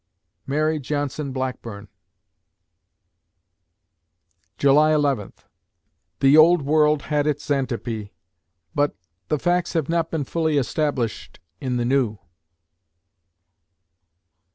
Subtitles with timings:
[0.47, 1.87] MARY JOHNSON BLACKBURN
[4.57, 5.45] July Eleventh
[6.21, 8.09] The Old World had its Xantippe;
[8.73, 8.95] but
[9.27, 12.17] the facts have not been fully established in the New!